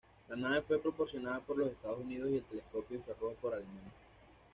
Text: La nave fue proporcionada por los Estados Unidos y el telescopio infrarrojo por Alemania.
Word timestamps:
La 0.29 0.35
nave 0.35 0.63
fue 0.63 0.79
proporcionada 0.79 1.41
por 1.41 1.59
los 1.59 1.67
Estados 1.73 1.99
Unidos 1.99 2.31
y 2.31 2.37
el 2.37 2.43
telescopio 2.45 2.97
infrarrojo 2.97 3.35
por 3.35 3.53
Alemania. 3.53 3.91